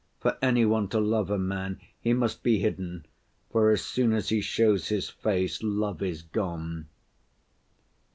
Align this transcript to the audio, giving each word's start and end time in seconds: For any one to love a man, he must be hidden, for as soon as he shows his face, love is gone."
For 0.19 0.35
any 0.41 0.65
one 0.65 0.87
to 0.87 0.99
love 0.99 1.29
a 1.29 1.37
man, 1.37 1.79
he 1.99 2.11
must 2.11 2.41
be 2.41 2.57
hidden, 2.57 3.05
for 3.51 3.69
as 3.69 3.83
soon 3.83 4.13
as 4.13 4.29
he 4.29 4.41
shows 4.41 4.87
his 4.87 5.09
face, 5.11 5.61
love 5.61 6.01
is 6.01 6.23
gone." 6.23 6.87